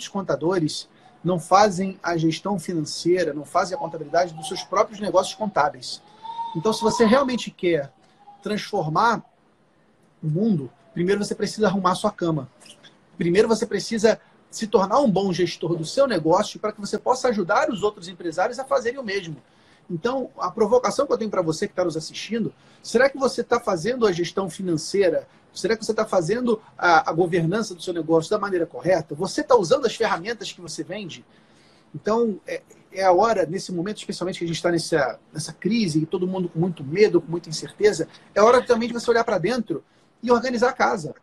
muitos 0.00 0.08
contadores 0.08 0.88
não 1.22 1.38
fazem 1.38 1.98
a 2.02 2.16
gestão 2.16 2.58
financeira, 2.58 3.34
não 3.34 3.44
fazem 3.44 3.76
a 3.76 3.78
contabilidade 3.78 4.32
dos 4.32 4.48
seus 4.48 4.62
próprios 4.62 4.98
negócios 4.98 5.34
contábeis. 5.34 6.02
Então, 6.56 6.72
se 6.72 6.80
você 6.80 7.04
realmente 7.04 7.50
quer 7.50 7.92
transformar 8.42 9.22
o 10.22 10.26
mundo, 10.26 10.70
primeiro 10.94 11.22
você 11.22 11.34
precisa 11.34 11.66
arrumar 11.66 11.94
sua 11.94 12.10
cama. 12.10 12.48
Primeiro 13.18 13.46
você 13.46 13.66
precisa 13.66 14.18
se 14.50 14.66
tornar 14.66 14.98
um 15.00 15.10
bom 15.10 15.30
gestor 15.32 15.76
do 15.76 15.84
seu 15.84 16.06
negócio 16.06 16.58
para 16.58 16.72
que 16.72 16.80
você 16.80 16.98
possa 16.98 17.28
ajudar 17.28 17.68
os 17.68 17.82
outros 17.82 18.08
empresários 18.08 18.58
a 18.58 18.64
fazerem 18.64 18.98
o 18.98 19.04
mesmo. 19.04 19.36
Então, 19.90 20.30
a 20.38 20.50
provocação 20.50 21.06
que 21.06 21.12
eu 21.12 21.18
tenho 21.18 21.30
para 21.30 21.42
você 21.42 21.66
que 21.66 21.72
está 21.72 21.84
nos 21.84 21.96
assistindo, 21.96 22.54
será 22.82 23.10
que 23.10 23.18
você 23.18 23.42
está 23.42 23.60
fazendo 23.60 24.06
a 24.06 24.12
gestão 24.12 24.48
financeira? 24.48 25.28
Será 25.54 25.76
que 25.76 25.84
você 25.84 25.92
está 25.92 26.04
fazendo 26.04 26.60
a, 26.78 27.10
a, 27.10 27.12
governança 27.12 27.74
do 27.74 27.82
seu 27.82 27.92
negócio 27.92 28.30
da 28.30 28.38
maneira 28.38 28.66
correta? 28.66 29.14
Você 29.14 29.40
está 29.40 29.56
usando 29.56 29.86
as 29.86 29.94
ferramentas 29.94 30.52
que 30.52 30.60
você 30.60 30.82
vende? 30.82 31.24
Então, 31.94 32.40
é, 32.46 32.62
é 32.92 33.04
a 33.04 33.12
hora, 33.12 33.46
nesse 33.46 33.72
momento, 33.72 33.98
especialmente 33.98 34.38
que 34.38 34.44
a 34.44 34.48
gente 34.48 34.56
está 34.56 34.70
nessa, 34.70 35.18
nessa 35.32 35.52
crise, 35.52 36.00
e 36.00 36.06
todo 36.06 36.26
mundo 36.26 36.48
com 36.48 36.58
muito 36.58 36.84
medo, 36.84 37.20
com 37.20 37.30
muita 37.30 37.48
incerteza, 37.48 38.06
é 38.34 38.40
hora 38.40 38.64
também 38.64 38.88
de 38.88 38.94
você 38.94 39.10
olhar 39.10 39.24
para 39.24 39.38
dentro 39.38 39.82
e 40.22 40.30
organizar 40.30 40.70
a 40.70 40.72
casa. 40.72 41.14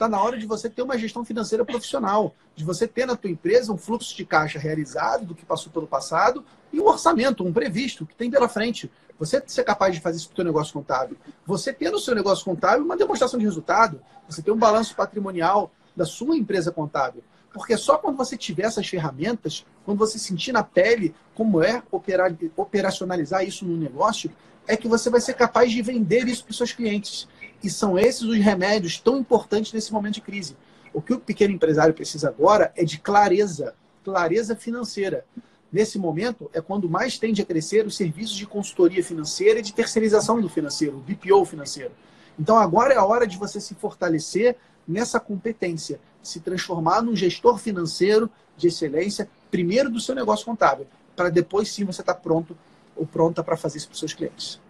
Está 0.00 0.08
na 0.08 0.22
hora 0.22 0.38
de 0.38 0.46
você 0.46 0.70
ter 0.70 0.80
uma 0.80 0.96
gestão 0.96 1.22
financeira 1.26 1.62
profissional, 1.62 2.34
de 2.56 2.64
você 2.64 2.88
ter 2.88 3.04
na 3.04 3.14
tua 3.14 3.28
empresa 3.28 3.70
um 3.70 3.76
fluxo 3.76 4.16
de 4.16 4.24
caixa 4.24 4.58
realizado 4.58 5.26
do 5.26 5.34
que 5.34 5.44
passou 5.44 5.70
pelo 5.70 5.86
passado 5.86 6.42
e 6.72 6.80
um 6.80 6.86
orçamento, 6.86 7.44
um 7.44 7.52
previsto 7.52 8.06
que 8.06 8.14
tem 8.14 8.30
pela 8.30 8.48
frente. 8.48 8.90
Você 9.18 9.42
ser 9.46 9.62
capaz 9.62 9.94
de 9.94 10.00
fazer 10.00 10.16
isso 10.16 10.28
para 10.28 10.32
o 10.32 10.36
seu 10.36 10.44
negócio 10.46 10.72
contábil. 10.72 11.18
Você 11.44 11.70
ter 11.70 11.90
no 11.90 11.98
seu 11.98 12.14
negócio 12.14 12.42
contábil 12.46 12.82
uma 12.82 12.96
demonstração 12.96 13.38
de 13.38 13.44
resultado. 13.44 14.00
Você 14.26 14.40
ter 14.40 14.50
um 14.50 14.56
balanço 14.56 14.96
patrimonial 14.96 15.70
da 15.94 16.06
sua 16.06 16.34
empresa 16.34 16.72
contábil. 16.72 17.22
Porque 17.52 17.76
só 17.76 17.98
quando 17.98 18.16
você 18.16 18.38
tiver 18.38 18.62
essas 18.62 18.88
ferramentas, 18.88 19.66
quando 19.84 19.98
você 19.98 20.18
sentir 20.18 20.52
na 20.52 20.62
pele 20.62 21.14
como 21.34 21.62
é 21.62 21.82
operar, 21.90 22.34
operacionalizar 22.56 23.44
isso 23.44 23.66
no 23.66 23.76
negócio, 23.76 24.30
é 24.66 24.78
que 24.78 24.88
você 24.88 25.10
vai 25.10 25.20
ser 25.20 25.34
capaz 25.34 25.70
de 25.70 25.82
vender 25.82 26.26
isso 26.26 26.44
para 26.44 26.52
os 26.52 26.56
seus 26.56 26.72
clientes. 26.72 27.28
E 27.62 27.68
são 27.68 27.98
esses 27.98 28.22
os 28.22 28.38
remédios 28.38 28.98
tão 28.98 29.18
importantes 29.18 29.72
nesse 29.72 29.92
momento 29.92 30.14
de 30.14 30.20
crise. 30.20 30.56
O 30.92 31.00
que 31.00 31.12
o 31.12 31.20
pequeno 31.20 31.54
empresário 31.54 31.94
precisa 31.94 32.28
agora 32.28 32.72
é 32.76 32.84
de 32.84 32.98
clareza, 32.98 33.74
clareza 34.04 34.56
financeira. 34.56 35.24
Nesse 35.72 35.98
momento 35.98 36.50
é 36.52 36.60
quando 36.60 36.88
mais 36.88 37.18
tende 37.18 37.42
a 37.42 37.44
crescer 37.44 37.86
os 37.86 37.96
serviços 37.96 38.34
de 38.34 38.46
consultoria 38.46 39.04
financeira 39.04 39.60
e 39.60 39.62
de 39.62 39.72
terceirização 39.72 40.40
do 40.40 40.48
financeiro, 40.48 40.96
o 40.96 41.00
BPO 41.00 41.44
financeiro. 41.44 41.92
Então 42.38 42.56
agora 42.56 42.94
é 42.94 42.96
a 42.96 43.04
hora 43.04 43.26
de 43.26 43.36
você 43.36 43.60
se 43.60 43.74
fortalecer 43.74 44.56
nessa 44.86 45.20
competência, 45.20 46.00
se 46.22 46.40
transformar 46.40 47.02
num 47.02 47.14
gestor 47.14 47.58
financeiro 47.58 48.28
de 48.56 48.68
excelência, 48.68 49.28
primeiro 49.50 49.90
do 49.90 50.00
seu 50.00 50.14
negócio 50.14 50.44
contábil, 50.44 50.86
para 51.14 51.28
depois 51.28 51.70
sim 51.70 51.84
você 51.84 52.00
estar 52.00 52.14
tá 52.14 52.20
pronto 52.20 52.56
ou 52.96 53.06
pronta 53.06 53.42
para 53.42 53.56
fazer 53.56 53.78
isso 53.78 53.86
para 53.86 53.94
os 53.94 54.00
seus 54.00 54.14
clientes. 54.14 54.60